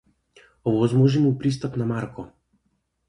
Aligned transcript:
Овозможи 0.71 1.19
му 1.19 1.37
пристап 1.37 1.77
на 1.77 1.85
Марко! 1.85 2.27